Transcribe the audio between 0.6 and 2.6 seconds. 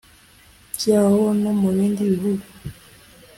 byawo no mu bindi bihugu